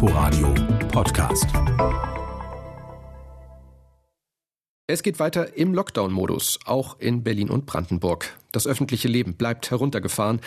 Inforadio 0.00 0.54
Podcast. 0.92 1.46
Es 4.86 5.02
geht 5.02 5.18
weiter 5.18 5.56
im 5.56 5.74
Lockdown-Modus, 5.74 6.60
auch 6.66 7.00
in 7.00 7.24
Berlin 7.24 7.50
und 7.50 7.66
Brandenburg. 7.66 8.32
Das 8.52 8.68
öffentliche 8.68 9.08
Leben 9.08 9.34
bleibt 9.34 9.72
heruntergefahren. 9.72 10.40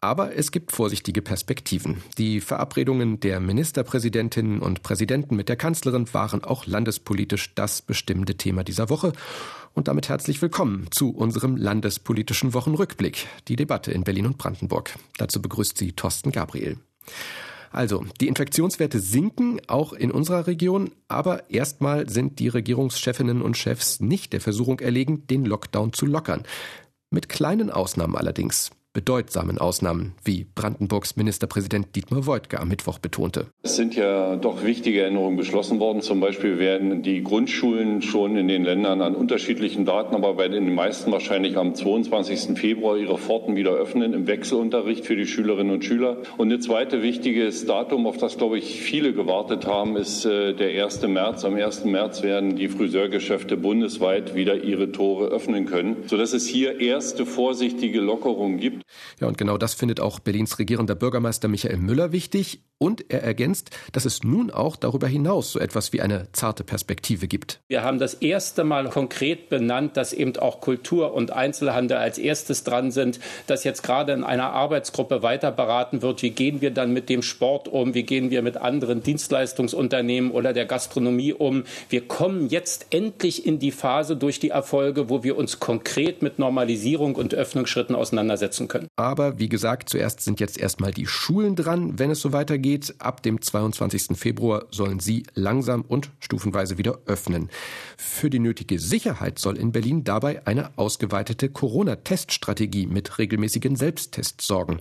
Aber 0.00 0.36
es 0.36 0.52
gibt 0.52 0.70
vorsichtige 0.70 1.22
Perspektiven. 1.22 2.04
Die 2.18 2.40
Verabredungen 2.40 3.18
der 3.18 3.40
Ministerpräsidentinnen 3.40 4.60
und 4.60 4.84
Präsidenten 4.84 5.34
mit 5.34 5.48
der 5.48 5.56
Kanzlerin 5.56 6.14
waren 6.14 6.44
auch 6.44 6.64
landespolitisch 6.64 7.52
das 7.56 7.82
bestimmende 7.82 8.36
Thema 8.36 8.62
dieser 8.62 8.90
Woche. 8.90 9.12
Und 9.72 9.88
damit 9.88 10.08
herzlich 10.08 10.40
willkommen 10.40 10.86
zu 10.92 11.10
unserem 11.10 11.56
landespolitischen 11.56 12.54
Wochenrückblick, 12.54 13.26
die 13.48 13.56
Debatte 13.56 13.90
in 13.90 14.04
Berlin 14.04 14.26
und 14.26 14.38
Brandenburg. 14.38 14.96
Dazu 15.16 15.42
begrüßt 15.42 15.76
sie 15.76 15.90
Thorsten 15.90 16.30
Gabriel. 16.30 16.76
Also, 17.74 18.04
die 18.20 18.28
Infektionswerte 18.28 19.00
sinken 19.00 19.60
auch 19.66 19.92
in 19.92 20.12
unserer 20.12 20.46
Region, 20.46 20.92
aber 21.08 21.50
erstmal 21.50 22.08
sind 22.08 22.38
die 22.38 22.46
Regierungschefinnen 22.46 23.42
und 23.42 23.56
Chefs 23.56 23.98
nicht 23.98 24.32
der 24.32 24.40
Versuchung 24.40 24.78
erlegen, 24.78 25.26
den 25.26 25.44
Lockdown 25.44 25.92
zu 25.92 26.06
lockern. 26.06 26.44
Mit 27.10 27.28
kleinen 27.28 27.70
Ausnahmen 27.70 28.14
allerdings 28.14 28.70
bedeutsamen 28.94 29.58
Ausnahmen, 29.58 30.14
wie 30.24 30.46
Brandenburgs 30.54 31.16
Ministerpräsident 31.16 31.94
Dietmar 31.96 32.26
Woidke 32.26 32.60
am 32.60 32.68
Mittwoch 32.68 33.00
betonte. 33.00 33.48
Es 33.62 33.74
sind 33.74 33.96
ja 33.96 34.36
doch 34.36 34.62
wichtige 34.62 35.02
Änderungen 35.02 35.36
beschlossen 35.36 35.80
worden. 35.80 36.00
Zum 36.00 36.20
Beispiel 36.20 36.60
werden 36.60 37.02
die 37.02 37.22
Grundschulen 37.24 38.02
schon 38.02 38.36
in 38.36 38.46
den 38.46 38.62
Ländern 38.62 39.02
an 39.02 39.16
unterschiedlichen 39.16 39.84
Daten, 39.84 40.14
aber 40.14 40.34
bei 40.34 40.48
den 40.48 40.72
meisten 40.74 41.10
wahrscheinlich 41.10 41.56
am 41.56 41.74
22. 41.74 42.56
Februar 42.56 42.96
ihre 42.96 43.18
Pforten 43.18 43.56
wieder 43.56 43.72
öffnen 43.72 44.14
im 44.14 44.28
Wechselunterricht 44.28 45.04
für 45.04 45.16
die 45.16 45.26
Schülerinnen 45.26 45.74
und 45.74 45.84
Schüler. 45.84 46.18
Und 46.36 46.52
ein 46.52 46.60
zweites 46.60 47.02
wichtiges 47.02 47.66
Datum, 47.66 48.06
auf 48.06 48.16
das, 48.16 48.38
glaube 48.38 48.58
ich, 48.58 48.80
viele 48.80 49.12
gewartet 49.12 49.66
haben, 49.66 49.96
ist 49.96 50.24
äh, 50.24 50.54
der 50.54 50.84
1. 50.84 51.02
März. 51.08 51.44
Am 51.44 51.56
1. 51.56 51.84
März 51.84 52.22
werden 52.22 52.54
die 52.54 52.68
Friseurgeschäfte 52.68 53.56
bundesweit 53.56 54.36
wieder 54.36 54.62
ihre 54.62 54.92
Tore 54.92 55.26
öffnen 55.26 55.66
können, 55.66 56.04
sodass 56.06 56.32
es 56.32 56.46
hier 56.46 56.80
erste 56.80 57.26
vorsichtige 57.26 58.00
Lockerungen 58.00 58.58
gibt. 58.58 58.83
Ja, 59.20 59.26
und 59.26 59.38
genau 59.38 59.58
das 59.58 59.74
findet 59.74 60.00
auch 60.00 60.20
Berlins 60.20 60.58
regierender 60.58 60.94
Bürgermeister 60.94 61.48
Michael 61.48 61.78
Müller 61.78 62.12
wichtig. 62.12 62.62
Und 62.78 63.04
er 63.08 63.22
ergänzt, 63.22 63.70
dass 63.92 64.04
es 64.04 64.24
nun 64.24 64.50
auch 64.50 64.74
darüber 64.74 65.06
hinaus 65.06 65.52
so 65.52 65.60
etwas 65.60 65.92
wie 65.92 66.00
eine 66.00 66.26
zarte 66.32 66.64
Perspektive 66.64 67.28
gibt. 67.28 67.60
Wir 67.68 67.82
haben 67.84 68.00
das 68.00 68.14
erste 68.14 68.64
Mal 68.64 68.90
konkret 68.90 69.48
benannt, 69.48 69.96
dass 69.96 70.12
eben 70.12 70.36
auch 70.36 70.60
Kultur 70.60 71.14
und 71.14 71.30
Einzelhandel 71.30 71.98
als 71.98 72.18
erstes 72.18 72.64
dran 72.64 72.90
sind, 72.90 73.20
dass 73.46 73.62
jetzt 73.62 73.84
gerade 73.84 74.12
in 74.12 74.24
einer 74.24 74.52
Arbeitsgruppe 74.52 75.22
weiter 75.22 75.52
beraten 75.52 76.02
wird, 76.02 76.22
wie 76.22 76.30
gehen 76.30 76.60
wir 76.60 76.72
dann 76.72 76.92
mit 76.92 77.08
dem 77.08 77.22
Sport 77.22 77.68
um, 77.68 77.94
wie 77.94 78.02
gehen 78.02 78.30
wir 78.30 78.42
mit 78.42 78.56
anderen 78.56 79.04
Dienstleistungsunternehmen 79.04 80.32
oder 80.32 80.52
der 80.52 80.66
Gastronomie 80.66 81.32
um. 81.32 81.62
Wir 81.90 82.06
kommen 82.06 82.48
jetzt 82.48 82.86
endlich 82.90 83.46
in 83.46 83.60
die 83.60 83.72
Phase 83.72 84.16
durch 84.16 84.40
die 84.40 84.50
Erfolge, 84.50 85.08
wo 85.08 85.22
wir 85.22 85.38
uns 85.38 85.60
konkret 85.60 86.22
mit 86.22 86.40
Normalisierung 86.40 87.14
und 87.14 87.34
Öffnungsschritten 87.34 87.94
auseinandersetzen 87.94 88.66
können. 88.66 88.88
Aber 88.96 89.38
wie 89.38 89.48
gesagt, 89.48 89.88
zuerst 89.88 90.22
sind 90.22 90.40
jetzt 90.40 90.58
erstmal 90.58 90.90
die 90.90 91.06
Schulen 91.06 91.54
dran, 91.54 92.00
wenn 92.00 92.10
es 92.10 92.20
so 92.20 92.32
weitergeht. 92.32 92.63
Ab 92.98 93.22
dem 93.22 93.42
22. 93.42 94.16
Februar 94.16 94.64
sollen 94.70 94.98
sie 94.98 95.24
langsam 95.34 95.82
und 95.82 96.10
stufenweise 96.18 96.78
wieder 96.78 96.98
öffnen. 97.04 97.50
Für 97.98 98.30
die 98.30 98.38
nötige 98.38 98.78
Sicherheit 98.78 99.38
soll 99.38 99.58
in 99.58 99.70
Berlin 99.70 100.02
dabei 100.02 100.46
eine 100.46 100.78
ausgeweitete 100.78 101.50
Corona-Teststrategie 101.50 102.86
mit 102.86 103.18
regelmäßigen 103.18 103.76
Selbsttests 103.76 104.46
sorgen. 104.46 104.80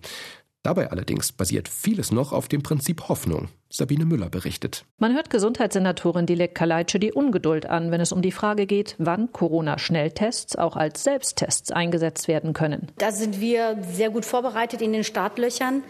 Dabei 0.62 0.92
allerdings 0.92 1.34
basiert 1.34 1.68
vieles 1.68 2.14
noch 2.14 2.32
auf 2.32 2.48
dem 2.48 2.64
Prinzip 2.64 3.10
Hoffnung. 3.10 3.50
Sabine 3.76 4.06
Müller 4.06 4.30
berichtet. 4.30 4.86
Man 5.00 5.16
hört 5.16 5.32
Gesundheitssenatorin 5.32 6.28
Dilek 6.28 6.54
Kaleitsche 6.54 7.00
die 7.00 7.12
Ungeduld 7.12 7.66
an, 7.66 7.90
wenn 7.90 8.02
es 8.02 8.12
um 8.12 8.22
die 8.22 8.32
Frage 8.32 8.68
geht, 8.68 8.96
wann 9.00 9.32
Corona-Schnelltests 9.32 10.56
auch 10.56 10.76
als 10.76 11.04
Selbsttests 11.04 11.72
eingesetzt 11.72 12.28
werden 12.28 12.54
können. 12.54 12.92
Da 13.00 13.12
sind 13.12 13.42
wir 13.42 13.78
sehr 13.82 14.12
gut 14.12 14.26
vorbereitet 14.26 14.84
in 14.84 14.94
den 14.94 15.04
Startlöchern. 15.04 15.82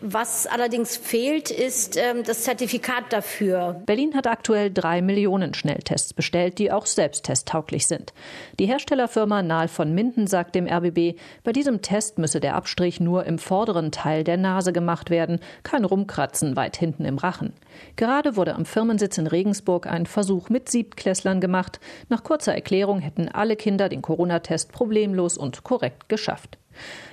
Was 0.00 0.46
allerdings 0.46 0.96
fehlt, 0.96 1.50
ist 1.50 1.96
ähm, 1.96 2.22
das 2.24 2.44
Zertifikat 2.44 3.12
dafür. 3.12 3.82
Berlin 3.86 4.14
hat 4.14 4.28
aktuell 4.28 4.70
drei 4.70 5.02
Millionen 5.02 5.52
Schnelltests 5.52 6.14
bestellt, 6.14 6.60
die 6.60 6.70
auch 6.70 6.86
selbsttesttauglich 6.86 7.88
sind. 7.88 8.12
Die 8.60 8.66
Herstellerfirma 8.66 9.42
Nahl 9.42 9.66
von 9.66 9.92
Minden 9.92 10.28
sagt 10.28 10.54
dem 10.54 10.68
RBB, 10.68 11.18
bei 11.42 11.50
diesem 11.52 11.82
Test 11.82 12.18
müsse 12.18 12.38
der 12.38 12.54
Abstrich 12.54 13.00
nur 13.00 13.26
im 13.26 13.40
vorderen 13.40 13.90
Teil 13.90 14.22
der 14.22 14.36
Nase 14.36 14.72
gemacht 14.72 15.10
werden, 15.10 15.40
kein 15.64 15.84
Rumkratzen 15.84 16.54
weit 16.54 16.76
hinten 16.76 17.04
im 17.04 17.18
Rachen 17.18 17.31
Aachen. 17.32 17.52
Gerade 17.96 18.36
wurde 18.36 18.54
am 18.54 18.64
Firmensitz 18.64 19.18
in 19.18 19.26
Regensburg 19.26 19.86
ein 19.86 20.06
Versuch 20.06 20.50
mit 20.50 20.68
Siebtklässlern 20.68 21.40
gemacht. 21.40 21.80
Nach 22.08 22.22
kurzer 22.22 22.54
Erklärung 22.54 23.00
hätten 23.00 23.28
alle 23.28 23.56
Kinder 23.56 23.88
den 23.88 24.02
Corona-Test 24.02 24.72
problemlos 24.72 25.38
und 25.38 25.64
korrekt 25.64 26.08
geschafft. 26.08 26.58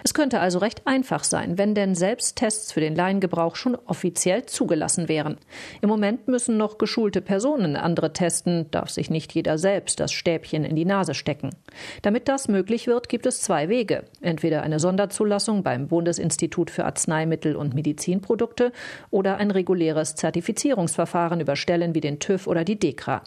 Es 0.03 0.14
könnte 0.14 0.40
also 0.40 0.59
recht 0.59 0.81
einfach 0.86 1.24
sein, 1.24 1.58
wenn 1.58 1.75
denn 1.75 1.94
Selbsttests 1.94 2.72
für 2.72 2.80
den 2.80 2.96
Laiengebrauch 2.96 3.56
schon 3.56 3.75
offiziell 3.75 4.46
zugelassen 4.46 5.09
wären. 5.09 5.38
Im 5.81 5.90
Moment 5.90 6.28
müssen 6.28 6.58
noch 6.58 6.78
geschulte 6.78 7.22
Personen 7.22 7.75
andere 7.75 8.14
testen, 8.14 8.72
darf 8.72 8.90
sich 8.90 9.09
nicht 9.09 9.34
jeder 9.34 9.58
selbst 9.58 10.00
das 10.00 10.12
Stäbchen 10.12 10.64
in 10.64 10.75
die 10.75 10.86
Nase 10.86 11.14
stecken. 11.14 11.52
Damit 12.02 12.28
das 12.28 12.47
möglich 12.47 12.88
wird, 12.88 13.09
gibt 13.09 13.25
es 13.25 13.42
zwei 13.42 13.70
Wege. 13.70 14.06
Entweder 14.22 14.64
eine 14.64 14.80
Sonderzulassung 14.80 15.64
beim 15.64 15.88
Bundesinstitut 15.88 16.72
für 16.72 16.86
Arzneimittel 16.86 17.56
und 17.56 17.76
Medizinprodukte 17.76 18.72
oder 19.12 19.38
ein 19.38 19.52
reguläres 19.52 20.16
Zertifizierungsverfahren 20.16 21.41
über 21.41 21.56
Stellen 21.56 21.94
wie 21.94 22.02
den 22.02 22.20
TÜV 22.20 22.47
oder 22.47 22.64
die 22.64 22.80
DEKRA. 22.80 23.22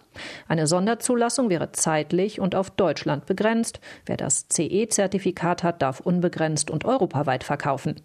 Eine 0.49 0.66
Sonderzulassung 0.66 1.50
wäre 1.50 1.72
zeitlich 1.72 2.41
und 2.41 2.54
auf 2.54 2.70
Deutschland 2.70 3.26
begrenzt. 3.26 3.81
Wer 4.06 4.16
das 4.16 4.49
CE-Zertifikat 4.49 5.62
hat, 5.62 5.82
darf 5.82 6.00
unbegrenzt 6.00 6.22
unbegrenzt 6.22 6.71
und 6.71 6.84
europaweit 6.84 7.43
verkaufen. 7.43 7.97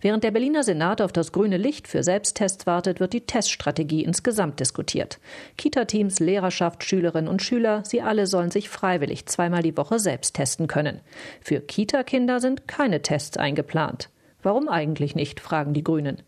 Während 0.00 0.22
der 0.22 0.30
Berliner 0.30 0.62
Senat 0.62 1.00
auf 1.00 1.10
das 1.10 1.32
grüne 1.32 1.56
Licht 1.56 1.88
für 1.88 2.04
Selbsttests 2.04 2.66
wartet, 2.66 3.00
wird 3.00 3.12
die 3.14 3.22
Teststrategie 3.22 4.04
insgesamt 4.04 4.60
diskutiert. 4.60 5.18
Kita-Teams, 5.56 6.20
Lehrerschaft, 6.20 6.84
Schülerinnen 6.84 7.28
und 7.28 7.42
Schüler, 7.42 7.82
sie 7.84 8.00
alle 8.00 8.28
sollen 8.28 8.52
sich 8.52 8.68
freiwillig 8.68 9.26
zweimal 9.26 9.62
die 9.62 9.76
Woche 9.76 9.98
selbst 9.98 10.36
testen 10.36 10.68
können. 10.68 11.00
Für 11.40 11.60
Kita-Kinder 11.60 12.38
sind 12.38 12.68
keine 12.68 13.02
Tests 13.02 13.38
eingeplant. 13.38 14.10
Warum 14.40 14.68
eigentlich 14.68 15.16
nicht, 15.16 15.40
fragen 15.40 15.74
die 15.74 15.82
Grünen. 15.82 16.22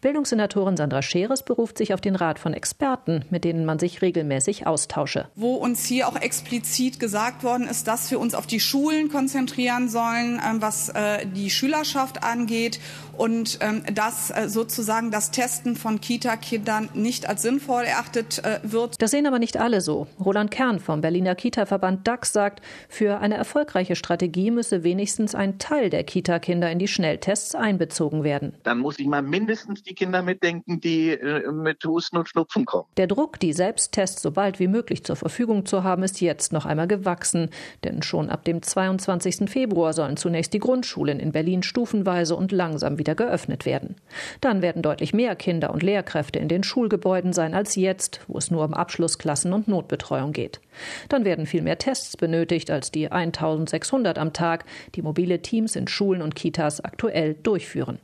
Bildungssenatorin 0.00 0.76
Sandra 0.76 1.02
Scheres 1.02 1.42
beruft 1.42 1.78
sich 1.78 1.94
auf 1.94 2.00
den 2.00 2.16
Rat 2.16 2.38
von 2.38 2.54
Experten, 2.54 3.24
mit 3.30 3.44
denen 3.44 3.64
man 3.64 3.78
sich 3.78 4.02
regelmäßig 4.02 4.66
austausche. 4.66 5.28
Wo 5.34 5.54
uns 5.54 5.84
hier 5.84 6.08
auch 6.08 6.16
explizit 6.16 7.00
gesagt 7.00 7.42
worden 7.42 7.66
ist, 7.68 7.86
dass 7.86 8.10
wir 8.10 8.20
uns 8.20 8.34
auf 8.34 8.46
die 8.46 8.60
Schulen 8.60 9.10
konzentrieren 9.10 9.88
sollen, 9.88 10.40
ähm, 10.44 10.62
was 10.62 10.88
äh, 10.90 11.26
die 11.26 11.50
Schülerschaft 11.50 12.22
angeht 12.22 12.80
und 13.18 13.58
ähm, 13.60 13.82
dass 13.92 14.30
äh, 14.30 14.48
sozusagen 14.48 15.10
das 15.10 15.30
Testen 15.30 15.76
von 15.76 16.00
Kita-Kindern 16.00 16.88
nicht 16.94 17.28
als 17.28 17.42
sinnvoll 17.42 17.82
erachtet 17.84 18.42
äh, 18.44 18.60
wird. 18.62 19.02
Das 19.02 19.10
sehen 19.10 19.26
aber 19.26 19.38
nicht 19.38 19.56
alle 19.56 19.80
so. 19.80 20.06
Roland 20.24 20.50
Kern 20.50 20.78
vom 20.80 21.00
Berliner 21.00 21.34
Kita-Verband 21.34 22.06
DAX 22.06 22.32
sagt, 22.32 22.62
für 22.88 23.18
eine 23.18 23.36
erfolgreiche 23.36 23.96
Strategie 23.96 24.50
müsse 24.50 24.84
wenigstens 24.84 25.34
ein 25.34 25.58
Teil 25.58 25.90
der 25.90 26.04
Kita-Kinder 26.04 26.70
in 26.70 26.78
die 26.78 26.88
Schnelltests 26.88 27.54
einbezogen 27.54 28.24
werden. 28.24 28.54
Dann 28.62 28.78
muss 28.78 28.98
ich 28.98 29.06
mal 29.06 29.22
mindestens 29.22 29.82
die 29.82 29.94
Kinder 29.94 30.22
mitdenken, 30.22 30.80
die 30.80 31.10
äh, 31.10 31.50
mit 31.50 31.84
Husten 31.84 32.18
und 32.18 32.28
Schnupfen 32.28 32.64
kommen. 32.64 32.86
Der 32.96 33.08
Druck, 33.08 33.40
die 33.40 33.52
Selbsttests 33.52 34.22
so 34.22 34.30
bald 34.30 34.60
wie 34.60 34.68
möglich 34.68 35.04
zur 35.04 35.16
Verfügung 35.16 35.66
zu 35.66 35.82
haben, 35.82 36.02
ist 36.02 36.20
jetzt 36.20 36.52
noch 36.52 36.66
einmal 36.66 36.86
gewachsen. 36.86 37.50
Denn 37.82 38.02
schon 38.02 38.30
ab 38.30 38.44
dem 38.44 38.62
22. 38.62 39.50
Februar 39.50 39.92
sollen 39.92 40.16
zunächst 40.16 40.52
die 40.52 40.60
Grundschulen 40.60 41.18
in 41.18 41.32
Berlin 41.32 41.62
stufenweise 41.62 42.36
und 42.36 42.52
langsam 42.52 42.98
wieder 42.98 43.07
wieder 43.08 43.14
geöffnet 43.14 43.64
werden. 43.64 43.96
Dann 44.42 44.60
werden 44.60 44.82
deutlich 44.82 45.14
mehr 45.14 45.34
Kinder 45.34 45.70
und 45.70 45.82
Lehrkräfte 45.82 46.38
in 46.38 46.48
den 46.48 46.62
Schulgebäuden 46.62 47.32
sein 47.32 47.54
als 47.54 47.74
jetzt, 47.74 48.20
wo 48.28 48.36
es 48.36 48.50
nur 48.50 48.64
um 48.64 48.74
Abschlussklassen 48.74 49.54
und 49.54 49.66
Notbetreuung 49.66 50.32
geht. 50.32 50.60
Dann 51.08 51.24
werden 51.24 51.46
viel 51.46 51.62
mehr 51.62 51.78
Tests 51.78 52.18
benötigt 52.18 52.70
als 52.70 52.90
die 52.90 53.10
1600 53.10 54.18
am 54.18 54.34
Tag, 54.34 54.66
die 54.94 55.02
mobile 55.02 55.40
Teams 55.40 55.74
in 55.74 55.88
Schulen 55.88 56.20
und 56.20 56.34
Kitas 56.34 56.84
aktuell 56.84 57.34
durchführen. 57.34 57.98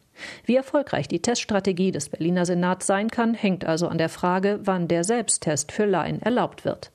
Wie 0.45 0.57
erfolgreich 0.57 1.09
die 1.09 1.21
Teststrategie 1.21 1.91
des 1.91 2.09
Berliner 2.09 2.47
Senats 2.47 2.87
sein 2.87 3.09
kann, 3.09 3.35
hängt 3.35 3.65
also 3.65 3.89
an 3.89 3.99
der 3.99 4.09
Frage, 4.09 4.61
wann 4.63 4.89
der 4.89 5.05
Selbsttest 5.05 5.73
für 5.73 5.85
Laien 5.85 6.21
erlaubt 6.23 6.65
wird. 6.65 6.93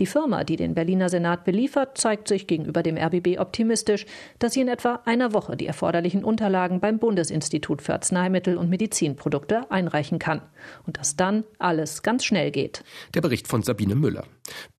Die 0.00 0.06
Firma, 0.06 0.44
die 0.44 0.56
den 0.56 0.74
Berliner 0.74 1.08
Senat 1.08 1.44
beliefert, 1.44 1.98
zeigt 1.98 2.28
sich 2.28 2.46
gegenüber 2.46 2.82
dem 2.82 2.96
RBB 2.96 3.38
optimistisch, 3.38 4.06
dass 4.38 4.54
sie 4.54 4.60
in 4.60 4.68
etwa 4.68 5.00
einer 5.04 5.32
Woche 5.32 5.56
die 5.56 5.66
erforderlichen 5.66 6.24
Unterlagen 6.24 6.80
beim 6.80 6.98
Bundesinstitut 6.98 7.82
für 7.82 7.92
Arzneimittel 7.92 8.56
und 8.56 8.68
Medizinprodukte 8.68 9.70
einreichen 9.70 10.18
kann 10.18 10.42
und 10.86 10.98
dass 10.98 11.16
dann 11.16 11.44
alles 11.58 12.02
ganz 12.02 12.24
schnell 12.24 12.50
geht. 12.50 12.84
Der 13.14 13.20
Bericht 13.20 13.48
von 13.48 13.62
Sabine 13.62 13.94
Müller. 13.94 14.24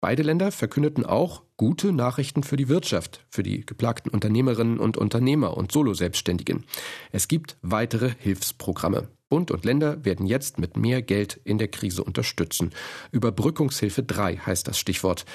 Beide 0.01 0.23
Länder 0.23 0.51
verkündeten 0.51 1.05
auch 1.05 1.43
gute 1.57 1.91
Nachrichten 1.91 2.43
für 2.43 2.57
die 2.57 2.69
Wirtschaft, 2.69 3.25
für 3.29 3.43
die 3.43 3.65
geplagten 3.65 4.11
Unternehmerinnen 4.11 4.79
und 4.79 4.97
Unternehmer 4.97 5.55
und 5.55 5.71
Soloselbstständigen. 5.71 6.65
Es 7.11 7.27
gibt 7.27 7.57
weitere 7.61 8.11
Hilfsprogramme. 8.19 9.09
Bund 9.29 9.49
und 9.49 9.65
Länder 9.65 10.05
werden 10.05 10.25
jetzt 10.27 10.59
mit 10.59 10.77
mehr 10.77 11.01
Geld 11.01 11.39
in 11.43 11.57
der 11.57 11.67
Krise 11.67 12.03
unterstützen. 12.03 12.71
Überbrückungshilfe 13.11 14.03
3 14.03 14.37
heißt 14.37 14.67
das 14.67 14.77
Stichwort. 14.77 15.25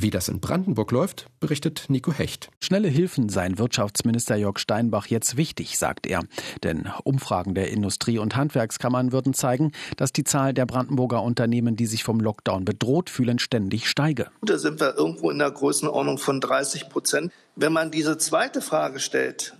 Wie 0.00 0.10
das 0.10 0.28
in 0.28 0.38
Brandenburg 0.38 0.92
läuft, 0.92 1.26
berichtet 1.40 1.86
Nico 1.88 2.12
Hecht. 2.12 2.50
Schnelle 2.60 2.86
Hilfen 2.86 3.28
seien 3.28 3.58
Wirtschaftsminister 3.58 4.36
Jörg 4.36 4.60
Steinbach 4.60 5.06
jetzt 5.06 5.36
wichtig, 5.36 5.76
sagt 5.76 6.06
er. 6.06 6.22
Denn 6.62 6.88
Umfragen 7.02 7.54
der 7.54 7.72
Industrie- 7.72 8.18
und 8.18 8.36
Handwerkskammern 8.36 9.10
würden 9.10 9.34
zeigen, 9.34 9.72
dass 9.96 10.12
die 10.12 10.22
Zahl 10.22 10.54
der 10.54 10.66
Brandenburger 10.66 11.24
Unternehmen, 11.24 11.74
die 11.74 11.86
sich 11.86 12.04
vom 12.04 12.20
Lockdown 12.20 12.64
bedroht 12.64 13.10
fühlen, 13.10 13.40
ständig 13.40 13.88
steige. 13.88 14.28
Da 14.42 14.56
sind 14.56 14.78
wir 14.78 14.96
irgendwo 14.96 15.32
in 15.32 15.40
der 15.40 15.50
Größenordnung 15.50 16.18
von 16.18 16.40
30 16.40 16.90
Prozent. 16.90 17.32
Wenn 17.56 17.72
man 17.72 17.90
diese 17.90 18.18
zweite 18.18 18.62
Frage 18.62 19.00
stellt, 19.00 19.56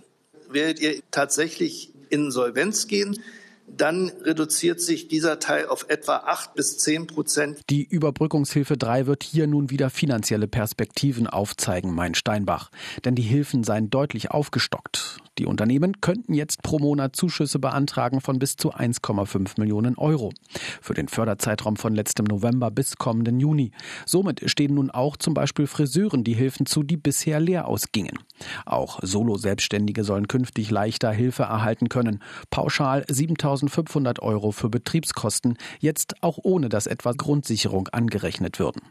werdet 0.49 0.79
ihr 0.79 1.01
tatsächlich 1.11 1.91
Insolvenz 2.09 2.87
gehen? 2.87 3.19
Dann 3.75 4.11
reduziert 4.23 4.81
sich 4.81 5.07
dieser 5.07 5.39
Teil 5.39 5.67
auf 5.67 5.85
etwa 5.89 6.17
8 6.17 6.53
bis 6.53 6.77
10 6.77 7.07
Prozent. 7.07 7.59
Die 7.69 7.83
Überbrückungshilfe 7.83 8.77
3 8.77 9.05
wird 9.07 9.23
hier 9.23 9.47
nun 9.47 9.69
wieder 9.69 9.89
finanzielle 9.89 10.47
Perspektiven 10.47 11.27
aufzeigen, 11.27 11.93
meint 11.93 12.17
Steinbach. 12.17 12.71
Denn 13.05 13.15
die 13.15 13.21
Hilfen 13.21 13.63
seien 13.63 13.89
deutlich 13.89 14.31
aufgestockt. 14.31 15.19
Die 15.37 15.45
Unternehmen 15.45 16.01
könnten 16.01 16.33
jetzt 16.33 16.63
pro 16.63 16.79
Monat 16.79 17.15
Zuschüsse 17.15 17.59
beantragen 17.59 18.19
von 18.19 18.39
bis 18.39 18.57
zu 18.57 18.73
1,5 18.73 19.57
Millionen 19.57 19.97
Euro. 19.97 20.33
Für 20.81 20.93
den 20.93 21.07
Förderzeitraum 21.07 21.77
von 21.77 21.95
letztem 21.95 22.25
November 22.25 22.71
bis 22.71 22.97
kommenden 22.97 23.39
Juni. 23.39 23.71
Somit 24.05 24.49
stehen 24.49 24.73
nun 24.73 24.91
auch 24.91 25.15
zum 25.15 25.33
Beispiel 25.33 25.65
Friseuren 25.65 26.25
die 26.25 26.33
Hilfen 26.33 26.65
zu, 26.65 26.83
die 26.83 26.97
bisher 26.97 27.39
leer 27.39 27.69
ausgingen. 27.69 28.19
Auch 28.65 28.99
Solo-Selbstständige 29.01 30.03
sollen 30.03 30.27
künftig 30.27 30.69
leichter 30.71 31.11
Hilfe 31.11 31.43
erhalten 31.43 31.89
können. 31.89 32.21
Pauschal 32.49 33.05
7500 33.07 34.19
Euro 34.21 34.51
für 34.51 34.69
Betriebskosten, 34.69 35.57
jetzt 35.79 36.15
auch 36.21 36.39
ohne 36.41 36.69
dass 36.69 36.87
etwa 36.87 37.11
Grundsicherung 37.11 37.87
angerechnet 37.89 38.59
würden. 38.59 38.81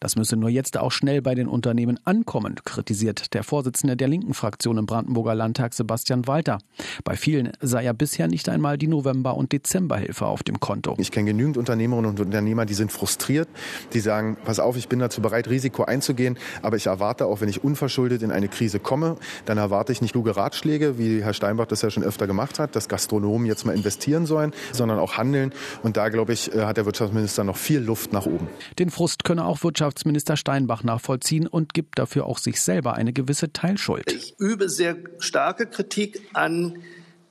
Das 0.00 0.16
müsse 0.16 0.36
nur 0.36 0.50
jetzt 0.50 0.76
auch 0.76 0.92
schnell 0.92 1.22
bei 1.22 1.34
den 1.34 1.48
Unternehmen 1.48 1.98
ankommen, 2.04 2.56
kritisiert 2.64 3.34
der 3.34 3.42
Vorsitzende 3.42 3.96
der 3.96 4.08
linken 4.08 4.34
Fraktion 4.34 4.78
im 4.78 4.86
Brandenburger 4.86 5.34
Landtag 5.34 5.74
Sebastian 5.74 6.26
Walter. 6.26 6.58
Bei 7.04 7.16
vielen 7.16 7.52
sei 7.60 7.84
ja 7.84 7.92
bisher 7.92 8.28
nicht 8.28 8.48
einmal 8.48 8.78
die 8.78 8.88
November- 8.88 9.36
und 9.36 9.52
Dezemberhilfe 9.52 10.26
auf 10.26 10.42
dem 10.42 10.60
Konto. 10.60 10.94
Ich 10.98 11.10
kenne 11.10 11.30
genügend 11.30 11.56
Unternehmerinnen 11.56 12.10
und 12.10 12.20
Unternehmer, 12.20 12.66
die 12.66 12.74
sind 12.74 12.92
frustriert, 12.92 13.48
die 13.92 14.00
sagen, 14.00 14.36
pass 14.44 14.60
auf, 14.60 14.76
ich 14.76 14.88
bin 14.88 14.98
dazu 14.98 15.22
bereit, 15.22 15.48
Risiko 15.48 15.84
einzugehen, 15.84 16.38
aber 16.62 16.76
ich 16.76 16.86
erwarte 16.86 17.26
auch, 17.26 17.40
wenn 17.40 17.48
ich 17.48 17.64
unverschuldet 17.64 18.22
in 18.22 18.30
eine 18.30 18.48
Krise 18.48 18.78
komme, 18.78 19.16
dann 19.44 19.58
erwarte 19.58 19.92
ich 19.92 20.02
nicht 20.02 20.12
kluge 20.18 20.36
Ratschläge, 20.36 20.98
wie 20.98 21.22
Herr 21.22 21.32
Steinbach 21.32 21.66
das 21.66 21.82
ja 21.82 21.90
schon 21.90 22.02
öfter 22.02 22.26
gemacht 22.26 22.58
hat, 22.58 22.74
dass 22.74 22.88
Gastronomen 22.88 23.46
jetzt 23.46 23.64
mal 23.64 23.76
investieren 23.76 24.26
sollen, 24.26 24.52
sondern 24.72 24.98
auch 24.98 25.16
handeln. 25.16 25.52
Und 25.84 25.96
da, 25.96 26.08
glaube 26.08 26.32
ich, 26.32 26.52
äh, 26.52 26.64
hat 26.64 26.76
der 26.76 26.86
Wirtschaftsminister 26.86 27.44
noch 27.44 27.56
viel 27.56 27.78
Luft 27.78 28.12
nach 28.12 28.26
oben. 28.26 28.48
Den 28.78 28.90
Frust 28.90 29.22
könne 29.22 29.44
auch 29.58 29.64
Wirtschaftsminister 29.64 30.36
Steinbach 30.36 30.82
nachvollziehen 30.82 31.46
und 31.46 31.74
gibt 31.74 31.98
dafür 31.98 32.26
auch 32.26 32.38
sich 32.38 32.60
selber 32.60 32.94
eine 32.94 33.12
gewisse 33.12 33.52
Teilschuld. 33.52 34.10
Ich 34.12 34.38
übe 34.38 34.68
sehr 34.68 34.96
starke 35.18 35.66
Kritik 35.66 36.20
an 36.32 36.82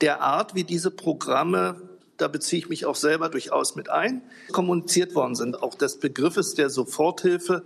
der 0.01 0.21
Art, 0.21 0.55
wie 0.55 0.63
diese 0.63 0.91
Programme 0.91 1.81
da 2.17 2.27
beziehe 2.27 2.63
ich 2.63 2.67
mich 2.67 2.87
auch 2.87 2.95
selber 2.95 3.29
durchaus 3.29 3.75
mit 3.75 3.91
ein, 3.91 4.23
kommuniziert 4.51 5.13
worden 5.13 5.35
sind. 5.35 5.61
Auch 5.61 5.75
des 5.75 5.99
Begriffes 5.99 6.55
der 6.55 6.71
Soforthilfe 6.71 7.63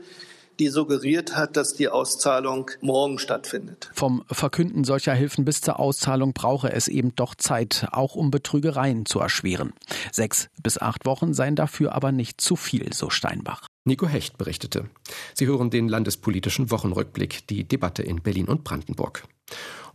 die 0.62 0.70
suggeriert 0.70 1.36
hat, 1.36 1.58
dass 1.58 1.74
die 1.74 1.90
Auszahlung 1.90 2.70
morgen 2.82 3.18
stattfindet. 3.18 3.90
Vom 3.96 4.24
Verkünden 4.28 4.84
solcher 4.84 5.16
Hilfen 5.16 5.44
bis 5.44 5.60
zur 5.60 5.80
Auszahlung 5.80 6.34
brauche 6.34 6.72
es 6.72 6.88
eben 6.88 7.16
doch 7.16 7.34
Zeit, 7.34 7.88
auch 7.92 8.14
um 8.14 8.30
Betrügereien 8.30 9.08
zu 9.08 9.20
erschweren. 9.20 9.74
Sechs 10.12 10.50
bis 10.62 10.78
acht 10.78 11.08
Wochen 11.08 11.34
seien 11.34 11.56
dafür 11.56 11.94
aber 11.96 12.12
nicht 12.12 12.40
zu 12.40 12.56
viel, 12.56 12.94
so 12.94 13.10
Steinbach. 13.10 13.66
Nico 13.86 14.08
Hecht 14.08 14.38
berichtete. 14.38 14.86
Sie 15.34 15.48
hören 15.48 15.72
den 15.72 15.90
landespolitischen 15.90 16.70
Wochenrückblick, 16.70 17.48
die 17.48 17.68
Debatte 17.68 18.04
in 18.04 18.22
Berlin 18.22 18.48
und 18.48 18.64
Brandenburg. 18.64 19.24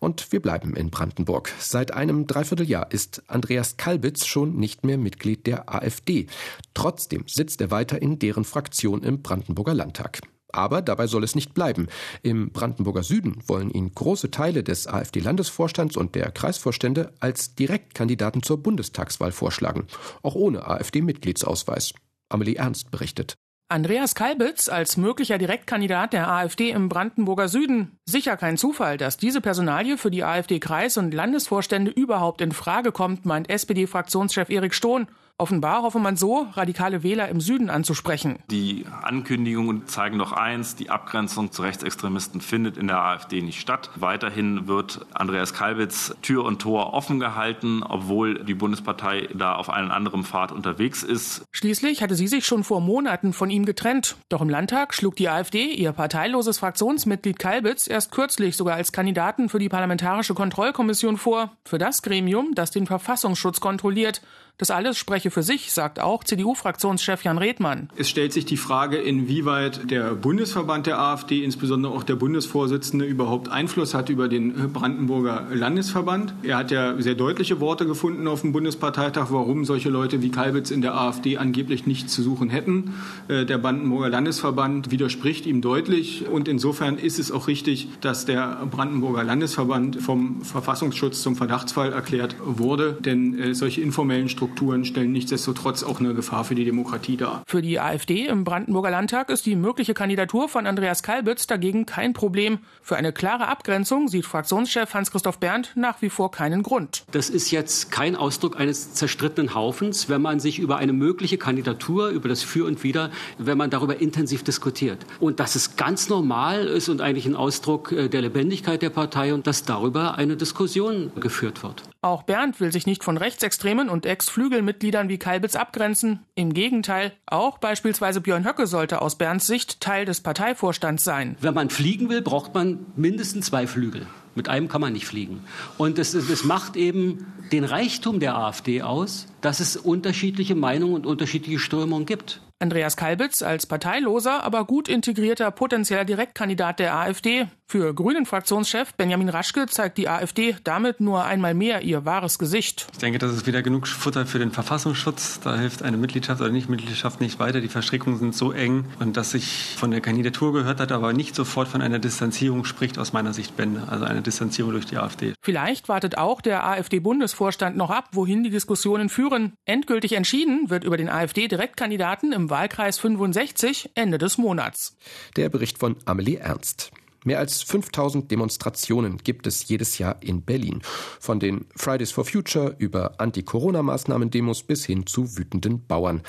Und 0.00 0.32
wir 0.32 0.42
bleiben 0.42 0.74
in 0.74 0.90
Brandenburg. 0.90 1.52
Seit 1.60 1.94
einem 1.94 2.26
Dreivierteljahr 2.26 2.90
ist 2.90 3.22
Andreas 3.28 3.76
Kalbitz 3.76 4.26
schon 4.26 4.56
nicht 4.56 4.84
mehr 4.84 4.98
Mitglied 4.98 5.46
der 5.46 5.72
AfD. 5.72 6.26
Trotzdem 6.74 7.22
sitzt 7.28 7.60
er 7.60 7.70
weiter 7.70 8.02
in 8.02 8.18
deren 8.18 8.44
Fraktion 8.44 9.04
im 9.04 9.22
Brandenburger 9.22 9.74
Landtag. 9.74 10.22
Aber 10.52 10.82
dabei 10.82 11.06
soll 11.06 11.24
es 11.24 11.34
nicht 11.34 11.54
bleiben. 11.54 11.88
Im 12.22 12.50
Brandenburger 12.50 13.02
Süden 13.02 13.42
wollen 13.46 13.70
ihn 13.70 13.92
große 13.94 14.30
Teile 14.30 14.62
des 14.62 14.86
AfD-Landesvorstands 14.86 15.96
und 15.96 16.14
der 16.14 16.30
Kreisvorstände 16.30 17.12
als 17.20 17.54
Direktkandidaten 17.54 18.42
zur 18.42 18.62
Bundestagswahl 18.62 19.32
vorschlagen, 19.32 19.86
auch 20.22 20.34
ohne 20.34 20.66
AfD-Mitgliedsausweis. 20.66 21.94
Amelie 22.28 22.56
Ernst 22.56 22.90
berichtet. 22.90 23.36
Andreas 23.68 24.14
Kalbitz 24.14 24.68
als 24.68 24.96
möglicher 24.96 25.38
Direktkandidat 25.38 26.12
der 26.12 26.30
AfD 26.30 26.70
im 26.70 26.88
Brandenburger 26.88 27.48
Süden. 27.48 27.98
Sicher 28.04 28.36
kein 28.36 28.56
Zufall, 28.56 28.96
dass 28.96 29.16
diese 29.16 29.40
Personalie 29.40 29.98
für 29.98 30.12
die 30.12 30.22
AfD-Kreis- 30.22 30.98
und 30.98 31.12
Landesvorstände 31.12 31.90
überhaupt 31.90 32.40
in 32.40 32.52
Frage 32.52 32.92
kommt, 32.92 33.26
meint 33.26 33.50
SPD-Fraktionschef 33.50 34.50
Erik 34.50 34.72
Stohn. 34.72 35.08
Offenbar 35.38 35.82
hoffe 35.82 35.98
man 35.98 36.16
so, 36.16 36.46
radikale 36.54 37.02
Wähler 37.02 37.28
im 37.28 37.42
Süden 37.42 37.68
anzusprechen. 37.68 38.38
Die 38.50 38.86
Ankündigungen 39.02 39.86
zeigen 39.86 40.18
doch 40.18 40.32
eins, 40.32 40.76
die 40.76 40.88
Abgrenzung 40.88 41.52
zu 41.52 41.60
Rechtsextremisten 41.60 42.40
findet 42.40 42.78
in 42.78 42.86
der 42.86 43.02
AfD 43.02 43.42
nicht 43.42 43.60
statt. 43.60 43.90
Weiterhin 43.96 44.66
wird 44.66 45.04
Andreas 45.12 45.52
Kalbitz 45.52 46.14
Tür 46.22 46.46
und 46.46 46.62
Tor 46.62 46.94
offen 46.94 47.20
gehalten, 47.20 47.82
obwohl 47.82 48.44
die 48.44 48.54
Bundespartei 48.54 49.28
da 49.34 49.56
auf 49.56 49.68
einem 49.68 49.90
anderen 49.90 50.24
Pfad 50.24 50.52
unterwegs 50.52 51.02
ist. 51.02 51.44
Schließlich 51.52 52.02
hatte 52.02 52.14
sie 52.14 52.28
sich 52.28 52.46
schon 52.46 52.64
vor 52.64 52.80
Monaten 52.80 53.34
von 53.34 53.50
ihm 53.50 53.66
getrennt. 53.66 54.16
Doch 54.30 54.40
im 54.40 54.48
Landtag 54.48 54.94
schlug 54.94 55.16
die 55.16 55.28
AfD 55.28 55.66
ihr 55.66 55.92
parteiloses 55.92 56.58
Fraktionsmitglied 56.58 57.38
Kalbitz 57.38 57.88
erst 57.88 58.10
kürzlich 58.10 58.56
sogar 58.56 58.76
als 58.76 58.90
Kandidaten 58.90 59.50
für 59.50 59.58
die 59.58 59.68
Parlamentarische 59.68 60.32
Kontrollkommission 60.32 61.18
vor, 61.18 61.52
für 61.66 61.76
das 61.76 62.00
Gremium, 62.00 62.54
das 62.54 62.70
den 62.70 62.86
Verfassungsschutz 62.86 63.60
kontrolliert. 63.60 64.22
Das 64.58 64.70
alles 64.70 64.96
spreche 64.96 65.30
für 65.30 65.42
sich, 65.42 65.70
sagt 65.70 66.00
auch 66.00 66.24
CDU-Fraktionschef 66.24 67.22
Jan 67.24 67.36
Redmann. 67.36 67.90
Es 67.98 68.08
stellt 68.08 68.32
sich 68.32 68.46
die 68.46 68.56
Frage, 68.56 68.96
inwieweit 68.96 69.90
der 69.90 70.14
Bundesverband 70.14 70.86
der 70.86 70.98
AfD, 70.98 71.44
insbesondere 71.44 71.92
auch 71.92 72.04
der 72.04 72.16
Bundesvorsitzende, 72.16 73.04
überhaupt 73.04 73.50
Einfluss 73.50 73.92
hat 73.92 74.08
über 74.08 74.28
den 74.28 74.72
Brandenburger 74.72 75.48
Landesverband. 75.52 76.32
Er 76.42 76.56
hat 76.56 76.70
ja 76.70 76.98
sehr 76.98 77.14
deutliche 77.14 77.60
Worte 77.60 77.84
gefunden 77.84 78.26
auf 78.26 78.40
dem 78.40 78.52
Bundesparteitag, 78.52 79.26
warum 79.28 79.66
solche 79.66 79.90
Leute 79.90 80.22
wie 80.22 80.30
Kalbitz 80.30 80.70
in 80.70 80.80
der 80.80 80.94
AfD 80.94 81.36
angeblich 81.36 81.86
nichts 81.86 82.14
zu 82.14 82.22
suchen 82.22 82.48
hätten. 82.48 82.94
Äh, 83.28 83.44
der 83.44 83.58
Brandenburger 83.58 84.08
Landesverband 84.08 84.90
widerspricht 84.90 85.44
ihm 85.44 85.60
deutlich 85.60 86.26
und 86.28 86.48
insofern 86.48 86.96
ist 86.96 87.18
es 87.18 87.30
auch 87.30 87.46
richtig, 87.46 87.88
dass 88.00 88.24
der 88.24 88.66
Brandenburger 88.70 89.22
Landesverband 89.22 90.00
vom 90.00 90.40
Verfassungsschutz 90.40 91.20
zum 91.20 91.36
Verdachtsfall 91.36 91.92
erklärt 91.92 92.36
wurde, 92.42 92.96
denn 92.98 93.38
äh, 93.38 93.54
solche 93.54 93.82
informellen 93.82 94.30
Strukturen 94.30 94.45
Strukturen 94.46 94.84
stellen 94.84 95.10
nichtsdestotrotz 95.10 95.82
auch 95.82 95.98
eine 95.98 96.14
Gefahr 96.14 96.44
für 96.44 96.54
die 96.54 96.64
Demokratie 96.64 97.16
dar. 97.16 97.42
Für 97.48 97.62
die 97.62 97.80
AfD 97.80 98.26
im 98.26 98.44
Brandenburger 98.44 98.92
Landtag 98.92 99.28
ist 99.28 99.44
die 99.44 99.56
mögliche 99.56 99.92
Kandidatur 99.92 100.48
von 100.48 100.68
Andreas 100.68 101.02
Kalbitz 101.02 101.48
dagegen 101.48 101.84
kein 101.84 102.12
Problem. 102.12 102.60
Für 102.80 102.94
eine 102.94 103.12
klare 103.12 103.48
Abgrenzung 103.48 104.06
sieht 104.06 104.24
Fraktionschef 104.24 104.94
Hans-Christoph 104.94 105.40
Berndt 105.40 105.72
nach 105.74 106.00
wie 106.00 106.10
vor 106.10 106.30
keinen 106.30 106.62
Grund. 106.62 107.04
Das 107.10 107.28
ist 107.28 107.50
jetzt 107.50 107.90
kein 107.90 108.14
Ausdruck 108.14 108.60
eines 108.60 108.94
zerstrittenen 108.94 109.52
Haufens, 109.52 110.08
wenn 110.08 110.22
man 110.22 110.38
sich 110.38 110.60
über 110.60 110.76
eine 110.76 110.92
mögliche 110.92 111.38
Kandidatur, 111.38 112.10
über 112.10 112.28
das 112.28 112.44
Für 112.44 112.66
und 112.66 112.84
Wider, 112.84 113.10
wenn 113.38 113.58
man 113.58 113.70
darüber 113.70 114.00
intensiv 114.00 114.44
diskutiert. 114.44 115.04
Und 115.18 115.40
dass 115.40 115.56
es 115.56 115.74
ganz 115.74 116.08
normal 116.08 116.66
ist 116.68 116.88
und 116.88 117.00
eigentlich 117.00 117.26
ein 117.26 117.34
Ausdruck 117.34 117.90
äh, 117.90 118.08
der 118.08 118.22
Lebendigkeit 118.22 118.80
der 118.80 118.90
Partei 118.90 119.34
und 119.34 119.48
dass 119.48 119.64
darüber 119.64 120.14
eine 120.14 120.36
Diskussion 120.36 121.10
geführt 121.16 121.64
wird. 121.64 121.82
Auch 122.06 122.22
Bernd 122.22 122.60
will 122.60 122.70
sich 122.70 122.86
nicht 122.86 123.02
von 123.02 123.16
Rechtsextremen 123.16 123.88
und 123.88 124.06
Ex-Flügelmitgliedern 124.06 125.08
wie 125.08 125.18
Kalbitz 125.18 125.56
abgrenzen. 125.56 126.20
Im 126.36 126.54
Gegenteil, 126.54 127.10
auch 127.26 127.58
beispielsweise 127.58 128.20
Björn 128.20 128.46
Höcke 128.46 128.68
sollte 128.68 129.02
aus 129.02 129.16
Bernds 129.16 129.48
Sicht 129.48 129.80
Teil 129.80 130.04
des 130.04 130.20
Parteivorstands 130.20 131.02
sein. 131.02 131.36
Wenn 131.40 131.54
man 131.54 131.68
fliegen 131.68 132.08
will, 132.08 132.22
braucht 132.22 132.54
man 132.54 132.86
mindestens 132.94 133.46
zwei 133.46 133.66
Flügel. 133.66 134.06
Mit 134.36 134.48
einem 134.48 134.68
kann 134.68 134.82
man 134.82 134.92
nicht 134.92 135.06
fliegen. 135.06 135.40
Und 135.78 135.98
das, 135.98 136.12
das 136.12 136.44
macht 136.44 136.76
eben 136.76 137.26
den 137.50 137.64
Reichtum 137.64 138.20
der 138.20 138.36
AfD 138.36 138.82
aus, 138.82 139.26
dass 139.40 139.58
es 139.58 139.76
unterschiedliche 139.76 140.54
Meinungen 140.54 140.94
und 140.94 141.06
unterschiedliche 141.06 141.58
Strömungen 141.58 142.06
gibt. 142.06 142.40
Andreas 142.58 142.96
Kalbitz 142.96 143.42
als 143.42 143.66
parteiloser, 143.66 144.42
aber 144.42 144.64
gut 144.64 144.88
integrierter 144.88 145.50
potenzieller 145.50 146.06
Direktkandidat 146.06 146.78
der 146.78 146.96
AfD. 146.96 147.48
Für 147.68 147.92
Grünen-Fraktionschef 147.92 148.94
Benjamin 148.94 149.28
Raschke 149.28 149.66
zeigt 149.66 149.98
die 149.98 150.08
AfD 150.08 150.56
damit 150.62 151.00
nur 151.00 151.24
einmal 151.24 151.52
mehr 151.52 151.82
ihr 151.82 152.04
wahres 152.04 152.38
Gesicht. 152.38 152.86
Ich 152.92 152.98
denke, 152.98 153.18
das 153.18 153.32
ist 153.32 153.46
wieder 153.46 153.60
genug 153.60 153.88
Futter 153.88 154.24
für 154.24 154.38
den 154.38 154.52
Verfassungsschutz. 154.52 155.40
Da 155.40 155.56
hilft 155.56 155.82
eine 155.82 155.96
Mitgliedschaft 155.96 156.40
oder 156.40 156.50
Nichtmitgliedschaft 156.50 157.20
nicht 157.20 157.40
weiter. 157.40 157.60
Die 157.60 157.68
Verstrickungen 157.68 158.18
sind 158.18 158.36
so 158.36 158.52
eng 158.52 158.84
und 159.00 159.16
dass 159.16 159.34
ich 159.34 159.74
von 159.76 159.90
der 159.90 160.00
Kandidatur 160.00 160.52
gehört 160.52 160.78
hat, 160.78 160.92
aber 160.92 161.12
nicht 161.12 161.34
sofort 161.34 161.66
von 161.66 161.82
einer 161.82 161.98
Distanzierung 161.98 162.64
spricht 162.64 162.98
aus 162.98 163.12
meiner 163.12 163.34
Sicht 163.34 163.56
Bände. 163.56 163.82
Also 163.88 164.04
eine 164.04 164.22
Distanzierung 164.22 164.70
durch 164.70 164.86
die 164.86 164.98
AfD. 164.98 165.34
Vielleicht 165.42 165.88
wartet 165.88 166.16
auch 166.16 166.40
der 166.40 166.64
AfD-Bundesvorstand 166.64 167.76
noch 167.76 167.90
ab, 167.90 168.10
wohin 168.12 168.44
die 168.44 168.50
Diskussionen 168.50 169.08
führen. 169.08 169.54
Endgültig 169.64 170.12
entschieden 170.12 170.70
wird 170.70 170.84
über 170.84 170.96
den 170.96 171.08
AfD-Direktkandidaten 171.08 172.32
im 172.32 172.45
Wahlkreis 172.50 172.98
65 172.98 173.90
Ende 173.94 174.18
des 174.18 174.38
Monats. 174.38 174.96
Der 175.36 175.48
Bericht 175.48 175.78
von 175.78 175.96
Amelie 176.04 176.36
Ernst. 176.36 176.90
Mehr 177.26 177.40
als 177.40 177.62
5000 177.62 178.30
Demonstrationen 178.30 179.18
gibt 179.18 179.48
es 179.48 179.66
jedes 179.66 179.98
Jahr 179.98 180.16
in 180.20 180.42
Berlin. 180.42 180.80
Von 181.18 181.40
den 181.40 181.66
Fridays 181.74 182.12
for 182.12 182.24
Future 182.24 182.76
über 182.78 183.20
Anti-Corona-Maßnahmen-Demos 183.20 184.62
bis 184.62 184.86
hin 184.86 185.06
zu 185.06 185.36
wütenden 185.36 185.84
Bauern. 185.86 186.22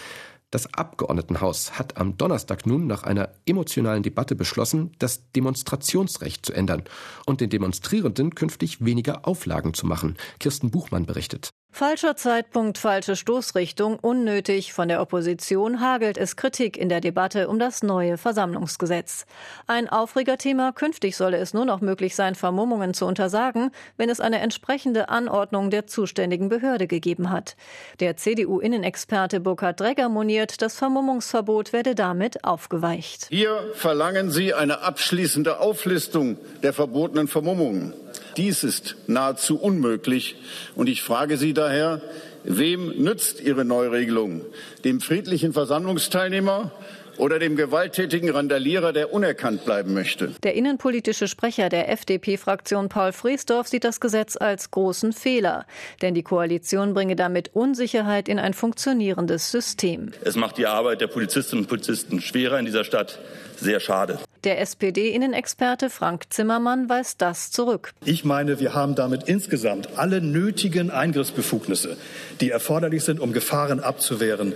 Das 0.50 0.74
Abgeordnetenhaus 0.74 1.78
hat 1.78 1.98
am 1.98 2.18
Donnerstag 2.18 2.66
nun 2.66 2.88
nach 2.88 3.04
einer 3.04 3.34
emotionalen 3.46 4.02
Debatte 4.02 4.34
beschlossen, 4.34 4.94
das 4.98 5.30
Demonstrationsrecht 5.34 6.46
zu 6.46 6.54
ändern 6.54 6.84
und 7.26 7.42
den 7.42 7.50
Demonstrierenden 7.50 8.34
künftig 8.34 8.84
weniger 8.86 9.28
Auflagen 9.28 9.74
zu 9.74 9.86
machen. 9.86 10.16
Kirsten 10.40 10.72
Buchmann 10.72 11.06
berichtet. 11.06 11.50
Falscher 11.70 12.16
Zeitpunkt, 12.16 12.80
falsche 12.80 13.16
Stoßrichtung, 13.16 14.00
unnötig. 14.00 14.74
Von 14.74 14.88
der 14.88 15.00
Opposition 15.00 15.80
hagelt 15.80 16.18
es 16.18 16.36
Kritik 16.36 16.76
in 16.76 16.90
der 16.90 17.02
Debatte 17.02 17.50
um 17.50 17.60
das 17.60 17.84
neue 17.84 18.18
Versammlungsgesetz. 18.18 19.28
Ein 19.68 19.88
Aufregerthema, 19.88 20.72
künftig 20.72 21.16
solle 21.16 21.38
es 21.38 21.54
nur 21.54 21.66
noch 21.66 21.82
möglich 21.82 22.16
sein, 22.16 22.34
Vermummungen 22.34 22.96
zu 22.96 23.06
untersagen, 23.06 23.70
wenn 23.96 24.10
es 24.10 24.20
eine 24.20 24.40
entsprechende 24.40 25.10
Anordnung 25.10 25.70
der 25.70 25.86
zuständigen 25.86 26.50
Behörde 26.50 26.88
gegeben 26.88 27.30
hat. 27.30 27.56
Der 28.00 28.18
CDU-Innenexperte 28.18 29.40
Burkhard 29.40 29.80
Dregger 29.80 30.10
moniert, 30.10 30.37
das 30.46 30.76
Vermummungsverbot 30.76 31.74
werde 31.74 31.96
damit 31.96 32.44
aufgeweicht. 32.44 33.28
Hier 33.30 33.72
verlangen 33.74 34.30
Sie 34.30 34.54
eine 34.54 34.82
abschließende 34.82 35.60
Auflistung 35.60 36.38
der 36.62 36.74
verbotenen 36.74 37.28
Vermummungen. 37.28 37.94
Dies 38.38 38.64
ist 38.64 38.96
nahezu 39.08 39.58
unmöglich. 39.60 40.36
Und 40.76 40.90
ich 40.90 41.02
frage 41.02 41.38
Sie 41.38 41.54
daher, 41.54 42.02
wem 42.44 42.90
nützt 43.02 43.42
Ihre 43.42 43.66
Neuregelung? 43.66 44.42
Dem 44.86 45.02
friedlichen 45.02 45.54
Versammlungsteilnehmer 45.54 46.72
oder 47.18 47.40
dem 47.40 47.56
gewalttätigen 47.56 48.30
Randalierer, 48.30 48.94
der 48.94 49.14
unerkannt 49.14 49.66
bleiben 49.66 49.94
möchte. 49.94 50.34
Der 50.44 50.56
innenpolitische 50.56 51.28
Sprecher 51.28 51.70
der 51.70 51.90
FDP-Fraktion 51.90 52.90
Paul 52.90 53.12
Friesdorf 53.12 53.68
sieht 53.68 53.84
das 53.84 54.00
Gesetz 54.00 54.38
als 54.38 54.72
großen 54.72 55.14
Fehler, 55.14 55.66
denn 56.02 56.14
die 56.14 56.24
Koalition 56.24 56.94
bringe 56.94 57.16
damit 57.16 57.52
Unsicherheit 57.54 58.30
in 58.30 58.40
ein 58.40 58.54
funktionierendes 58.54 59.52
System. 59.52 60.12
Es 60.24 60.36
macht 60.36 60.58
die 60.58 60.68
Arbeit 60.68 61.02
der 61.02 61.08
Polizistinnen 61.08 61.64
und 61.64 61.70
Polizisten 61.70 62.22
schwerer 62.22 62.60
in 62.60 62.66
dieser 62.66 62.84
Stadt. 62.84 63.20
Sehr 63.58 63.80
schade. 63.80 64.20
Der 64.44 64.62
SPD-Innenexperte 64.62 65.90
Frank 65.90 66.26
Zimmermann 66.30 66.90
weist 66.90 67.22
das 67.22 67.52
zurück. 67.52 67.92
Ich 68.06 68.24
meine, 68.24 68.60
wir 68.60 68.76
haben 68.76 68.94
damit 68.94 69.24
insgesamt 69.24 69.98
alle 69.98 70.22
nötigen 70.22 70.92
Eingriffsbefugnisse, 70.92 71.98
die 72.40 72.52
erforderlich 72.52 73.04
sind, 73.04 73.20
um 73.20 73.34
Gefahren 73.34 73.80
abzuwehren, 73.80 74.54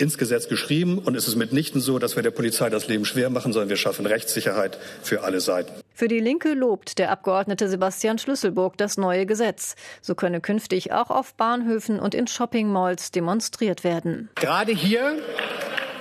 ins 0.00 0.18
Gesetz 0.18 0.48
geschrieben. 0.48 0.98
Und 0.98 1.16
es 1.16 1.28
ist 1.28 1.36
mitnichten 1.36 1.80
so, 1.80 1.98
dass 1.98 2.16
wir 2.16 2.22
der 2.22 2.30
Polizei 2.30 2.70
das 2.70 2.88
Leben 2.88 3.04
schwer 3.04 3.30
machen, 3.30 3.52
sondern 3.52 3.68
wir 3.68 3.76
schaffen 3.76 4.06
Rechtssicherheit 4.06 4.78
für 5.02 5.22
alle 5.22 5.40
Seiten. 5.40 5.72
Für 5.94 6.08
die 6.08 6.20
Linke 6.20 6.54
lobt 6.54 6.98
der 6.98 7.10
Abgeordnete 7.10 7.68
Sebastian 7.68 8.18
Schlüsselburg 8.18 8.78
das 8.78 8.96
neue 8.96 9.26
Gesetz. 9.26 9.74
So 10.00 10.14
könne 10.14 10.40
künftig 10.40 10.92
auch 10.92 11.10
auf 11.10 11.34
Bahnhöfen 11.34 12.00
und 12.00 12.14
in 12.14 12.26
Shoppingmalls 12.26 13.10
demonstriert 13.10 13.84
werden. 13.84 14.30
Gerade 14.36 14.72
hier 14.72 15.18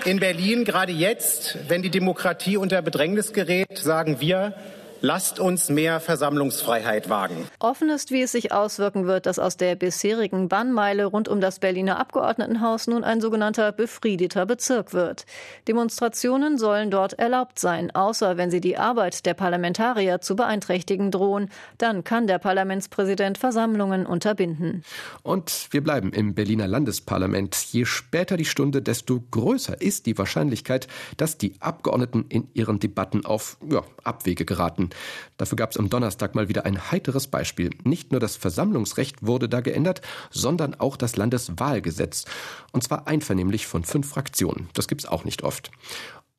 in 0.05 0.19
Berlin, 0.19 0.63
gerade 0.63 0.93
jetzt, 0.93 1.57
wenn 1.67 1.81
die 1.81 1.89
Demokratie 1.89 2.55
unter 2.55 2.81
Bedrängnis 2.81 3.33
gerät, 3.33 3.77
sagen 3.77 4.21
wir, 4.21 4.53
Lasst 5.01 5.39
uns 5.39 5.69
mehr 5.69 6.01
Versammlungsfreiheit 6.01 7.09
wagen. 7.09 7.47
Offen 7.59 7.89
ist, 7.89 8.11
wie 8.11 8.21
es 8.21 8.33
sich 8.33 8.51
auswirken 8.51 9.07
wird, 9.07 9.27
dass 9.27 9.39
aus 9.39 9.55
der 9.55 9.75
bisherigen 9.75 10.49
Bannmeile 10.49 11.05
rund 11.05 11.29
um 11.29 11.39
das 11.39 11.59
Berliner 11.59 11.97
Abgeordnetenhaus 11.99 12.87
nun 12.87 13.05
ein 13.05 13.21
sogenannter 13.21 13.71
befriedeter 13.71 14.45
Bezirk 14.45 14.91
wird. 14.91 15.25
Demonstrationen 15.69 16.57
sollen 16.57 16.91
dort 16.91 17.13
erlaubt 17.13 17.59
sein, 17.59 17.91
außer 17.95 18.35
wenn 18.35 18.51
sie 18.51 18.59
die 18.59 18.77
Arbeit 18.77 19.25
der 19.25 19.35
Parlamentarier 19.35 20.19
zu 20.19 20.35
beeinträchtigen 20.35 21.11
drohen. 21.11 21.49
Dann 21.77 22.03
kann 22.03 22.27
der 22.27 22.39
Parlamentspräsident 22.39 23.37
Versammlungen 23.37 24.05
unterbinden. 24.05 24.83
Und 25.23 25.69
wir 25.71 25.81
bleiben 25.81 26.11
im 26.11 26.33
Berliner 26.33 26.67
Landesparlament. 26.67 27.55
Je 27.71 27.85
später 27.85 28.35
die 28.35 28.43
Stunde, 28.43 28.81
desto 28.81 29.23
größer 29.31 29.81
ist 29.81 30.07
die 30.07 30.17
Wahrscheinlichkeit, 30.17 30.89
dass 31.15 31.37
die 31.37 31.53
Abgeordneten 31.61 32.25
in 32.27 32.49
ihren 32.53 32.79
Debatten 32.79 33.25
auf 33.25 33.55
ja, 33.65 33.81
Abwege 34.03 34.43
geraten. 34.43 34.88
Dafür 35.37 35.55
gab 35.55 35.71
es 35.71 35.77
am 35.77 35.89
Donnerstag 35.89 36.35
mal 36.35 36.49
wieder 36.49 36.65
ein 36.65 36.91
heiteres 36.91 37.27
Beispiel. 37.27 37.71
Nicht 37.83 38.11
nur 38.11 38.19
das 38.19 38.35
Versammlungsrecht 38.35 39.25
wurde 39.25 39.49
da 39.49 39.61
geändert, 39.61 40.01
sondern 40.31 40.75
auch 40.75 40.97
das 40.97 41.15
Landeswahlgesetz. 41.15 42.25
Und 42.71 42.83
zwar 42.83 43.07
einvernehmlich 43.07 43.67
von 43.67 43.83
fünf 43.83 44.09
Fraktionen. 44.09 44.69
Das 44.73 44.87
gibt 44.87 45.01
es 45.01 45.09
auch 45.09 45.23
nicht 45.23 45.43
oft. 45.43 45.71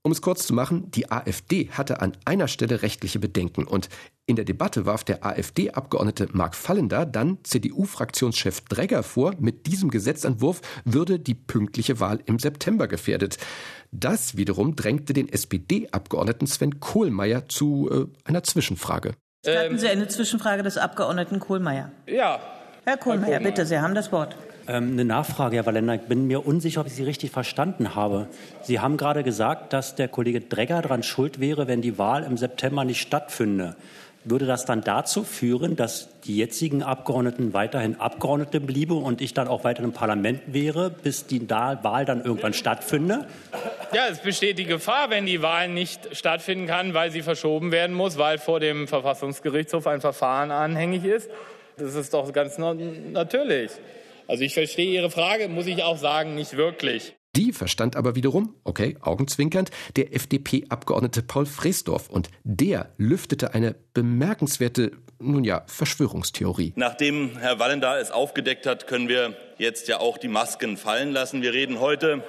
Um 0.03 0.13
es 0.13 0.23
kurz 0.23 0.47
zu 0.47 0.55
machen, 0.55 0.91
die 0.93 1.11
AfD 1.11 1.69
hatte 1.71 2.01
an 2.01 2.13
einer 2.25 2.49
Stelle 2.49 2.81
rechtliche 2.81 3.19
Bedenken 3.19 3.65
und 3.65 3.91
in 4.27 4.37
der 4.37 4.47
Debatte 4.47 4.87
warf 4.87 5.05
der 5.05 5.27
AfD-Abgeordnete 5.27 6.29
Mark 6.33 6.55
Fallender 6.55 7.05
dann 7.05 7.39
CDU-Fraktionschef 7.43 8.63
Dregger 8.63 9.03
vor, 9.03 9.35
mit 9.41 9.67
diesem 9.67 9.91
Gesetzentwurf 9.91 10.63
würde 10.87 11.19
die 11.19 11.35
pünktliche 11.35 12.01
Wahl 12.01 12.21
im 12.25 12.39
September 12.39 12.89
gefährdet. 12.89 13.37
Das 13.91 14.39
wiederum 14.39 14.75
drängte 14.75 15.13
den 15.13 15.29
SPD-Abgeordneten 15.29 16.47
Sven 16.47 16.81
Kohlmeier 16.81 17.49
zu 17.49 17.91
äh, 17.91 18.29
einer 18.29 18.43
Zwischenfrage. 18.43 19.13
Hatten 19.47 19.79
Sie 19.79 19.89
eine 19.89 20.09
Zwischenfrage 20.09 20.63
des 20.63 20.79
Abgeordneten 20.79 21.41
Kohlmeier? 21.41 21.93
Ja. 22.07 22.41
Herr 22.85 22.97
Kohlmeier, 22.97 23.41
bitte, 23.41 23.67
Sie 23.67 23.79
haben 23.79 23.95
das 23.95 24.11
Wort. 24.11 24.37
Ähm, 24.67 24.93
eine 24.93 25.05
Nachfrage, 25.05 25.57
Herr 25.57 25.67
Walender. 25.67 25.95
Ich 25.97 26.03
bin 26.03 26.27
mir 26.27 26.47
unsicher, 26.47 26.81
ob 26.81 26.87
ich 26.87 26.95
Sie 26.95 27.03
richtig 27.03 27.31
verstanden 27.31 27.95
habe. 27.95 28.27
Sie 28.63 28.81
haben 28.81 28.97
gerade 28.97 29.23
gesagt, 29.23 29.73
dass 29.73 29.97
der 29.97 30.09
Kollege 30.09 30.41
Dregger 30.41 30.81
daran 30.81 31.03
schuld 31.03 31.41
wäre, 31.41 31.67
wenn 31.67 31.83
die 31.83 31.99
Wahl 31.99 32.25
im 32.25 32.37
September 32.37 32.85
nicht 32.85 33.01
stattfinde. 33.01 33.77
Würde 34.23 34.45
das 34.45 34.67
dann 34.67 34.83
dazu 34.83 35.25
führen, 35.25 35.77
dass 35.77 36.09
die 36.25 36.37
jetzigen 36.37 36.83
Abgeordneten 36.83 37.55
weiterhin 37.55 37.99
Abgeordnete 37.99 38.61
bliebe 38.61 38.93
und 38.93 39.23
ich 39.23 39.33
dann 39.33 39.49
auch 39.49 39.65
weiter 39.65 39.83
im 39.83 39.93
Parlament 39.93 40.43
wäre, 40.47 40.91
bis 40.91 41.27
die 41.27 41.49
Wahl 41.49 42.05
dann 42.05 42.23
irgendwann 42.23 42.53
stattfinde? 42.53 43.27
Ja, 43.95 44.09
es 44.11 44.19
besteht 44.19 44.59
die 44.59 44.67
Gefahr, 44.67 45.09
wenn 45.09 45.25
die 45.25 45.41
Wahl 45.41 45.69
nicht 45.69 46.15
stattfinden 46.15 46.67
kann, 46.67 46.93
weil 46.93 47.11
sie 47.11 47.23
verschoben 47.23 47.73
werden 47.73 47.97
muss, 47.97 48.19
weil 48.19 48.37
vor 48.37 48.61
dem 48.61 48.89
Verfassungsgerichtshof 48.89 49.87
ein 49.87 50.03
Verfahren 50.03 50.51
anhängig 50.51 51.05
ist. 51.05 51.31
Das 51.81 51.95
ist 51.95 52.13
doch 52.13 52.33
ganz 52.33 52.59
natürlich. 52.59 53.71
Also 54.29 54.45
ich 54.45 54.55
verstehe 54.55 54.93
Ihre 54.93 55.11
Frage, 55.11 55.49
muss 55.49 55.67
ich 55.67 55.83
auch 55.83 55.97
sagen, 55.97 56.35
nicht 56.35 56.57
wirklich. 56.57 57.15
Die 57.37 57.53
verstand 57.53 57.97
aber 57.97 58.17
wiederum, 58.17 58.55
okay, 58.65 58.97
augenzwinkernd, 59.01 59.71
der 59.97 60.15
FDP-Abgeordnete 60.15 61.23
Paul 61.23 61.47
Freesdorf 61.47 62.11
und 62.11 62.29
der 62.43 62.93
lüftete 62.97 63.55
eine 63.55 63.77
bemerkenswerte, 63.95 64.93
nun 65.21 65.45
ja, 65.45 65.63
Verschwörungstheorie. 65.67 66.73
Nachdem 66.77 67.39
Herr 67.39 67.59
Wallender 67.59 67.99
es 68.01 68.11
aufgedeckt 68.11 68.67
hat, 68.67 68.87
können 68.89 69.09
wir 69.09 69.37
jetzt 69.59 69.89
ja 69.89 70.01
auch 70.01 70.19
die 70.19 70.29
Masken 70.29 70.77
fallen 70.77 71.13
lassen. 71.13 71.41
Wir 71.41 71.53
reden 71.53 71.79
heute 71.79 72.25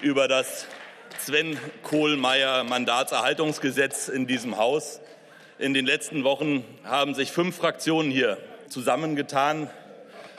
über 0.00 0.28
das 0.28 0.66
Sven 1.18 1.58
Kohlmeier 1.82 2.64
Mandatserhaltungsgesetz 2.64 4.08
in 4.08 4.26
diesem 4.26 4.56
Haus. 4.56 5.00
In 5.58 5.74
den 5.74 5.84
letzten 5.84 6.24
Wochen 6.24 6.64
haben 6.84 7.14
sich 7.14 7.30
fünf 7.30 7.56
Fraktionen 7.56 8.10
hier 8.10 8.38
zusammengetan 8.72 9.70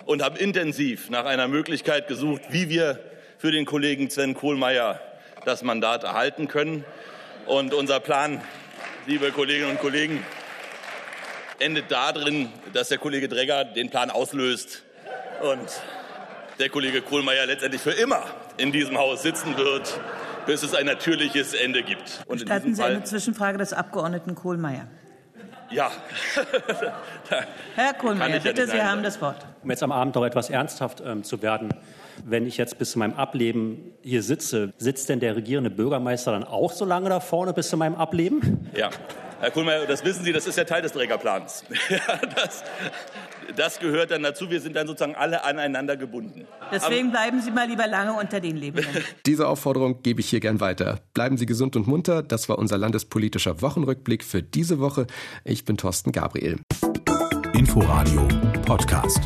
und 0.06 0.22
haben 0.22 0.36
intensiv 0.36 1.10
nach 1.10 1.26
einer 1.26 1.48
Möglichkeit 1.48 2.08
gesucht, 2.08 2.42
wie 2.50 2.70
wir 2.70 3.00
für 3.38 3.52
den 3.52 3.66
Kollegen 3.66 4.10
Sven 4.10 4.34
Kohlmeier 4.34 5.00
das 5.46 5.64
Mandat 5.64 6.04
erhalten 6.04 6.48
können. 6.48 6.84
Und 7.46 7.74
unser 7.74 8.00
Plan, 8.00 8.42
liebe 9.06 9.32
Kolleginnen 9.32 9.72
und 9.72 9.80
Kollegen, 9.80 10.24
endet 11.60 11.92
darin, 11.92 12.50
dass 12.74 12.90
der 12.90 12.98
Kollege 12.98 13.28
Dregger 13.28 13.64
den 13.64 13.90
Plan 13.90 14.10
auslöst 14.10 14.84
und 15.42 15.68
der 16.60 16.70
Kollege 16.70 17.02
Kohlmeier 17.02 17.46
letztendlich 17.46 17.82
für 17.82 17.92
immer 17.92 18.24
in 18.58 18.72
diesem 18.72 18.98
Haus 18.98 19.24
sitzen 19.24 19.58
wird, 19.58 20.00
bis 20.46 20.64
es 20.64 20.74
ein 20.74 20.86
natürliches 20.86 21.54
Ende 21.54 21.84
gibt. 21.84 22.24
Und 22.28 22.42
Statten 22.42 22.76
Sie 22.76 22.84
eine 22.84 23.04
Zwischenfrage 23.04 23.58
des 23.58 23.74
Abgeordneten 23.74 24.36
Kohlmeier. 24.36 24.88
Ja. 25.74 25.92
Herr 27.76 27.94
Kohlmeier, 27.94 28.40
bitte, 28.40 28.68
Sie 28.68 28.82
haben 28.82 29.04
das 29.04 29.22
Wort. 29.22 29.46
Um 29.64 29.70
jetzt 29.70 29.84
am 29.84 29.92
Abend 29.92 30.16
noch 30.16 30.26
etwas 30.26 30.50
ernsthaft 30.50 31.02
ähm, 31.06 31.24
zu 31.24 31.42
werden. 31.42 31.70
Wenn 32.24 32.46
ich 32.46 32.58
jetzt 32.58 32.78
bis 32.78 32.92
zu 32.92 33.00
meinem 33.00 33.16
Ableben 33.16 33.94
hier 34.02 34.22
sitze, 34.22 34.72
sitzt 34.78 35.10
denn 35.10 35.20
der 35.20 35.36
regierende 35.36 35.70
Bürgermeister 35.70 36.32
dann 36.32 36.44
auch 36.44 36.72
so 36.72 36.86
lange 36.86 37.10
da 37.10 37.20
vorne 37.20 37.54
bis 37.54 37.70
zu 37.70 37.78
meinem 37.78 37.96
Ableben? 37.96 38.70
Ja. 38.76 38.92
Herr 39.40 39.52
Kohlmeier, 39.52 39.86
das 39.86 40.06
wissen 40.06 40.24
Sie, 40.24 40.32
das 40.32 40.48
ist 40.48 40.58
ja 40.58 40.64
Teil 40.64 40.82
des 40.84 40.94
Trägerplans. 40.94 41.66
ja, 41.90 42.00
das, 42.36 42.64
das 43.56 43.80
gehört 43.80 44.12
dann 44.12 44.24
dazu. 44.24 44.50
Wir 44.50 44.62
sind 44.62 44.76
dann 44.76 44.88
sozusagen 44.88 45.16
alle 45.16 45.44
aneinander 45.44 45.98
gebunden. 45.98 46.46
Deswegen 46.72 47.12
bleiben 47.12 47.42
Sie 47.42 47.52
mal 47.52 47.68
lieber 47.68 47.88
lange 47.88 48.14
unter 48.14 48.40
den 48.40 48.58
Lebenden. 48.58 49.04
Diese 49.26 49.48
Aufforderung 49.48 50.02
gebe 50.02 50.20
ich 50.22 50.30
hier 50.30 50.40
gern 50.40 50.60
weiter. 50.60 51.00
Bleiben 51.14 51.38
Sie 51.38 51.46
gesund 51.46 51.76
und 51.76 51.88
munter. 51.88 52.24
Das 52.24 52.50
war 52.50 52.58
unser 52.58 52.78
landespolitischer 52.78 53.62
Wochenrückblick 53.62 54.24
für 54.24 54.42
diese 54.42 54.80
Woche. 54.80 55.08
Ich 55.44 55.66
bin 55.66 55.78
Thorsten 55.78 56.12
Gabriel. 56.12 56.60
Inforadio 57.54 58.28
Podcast. 58.66 59.22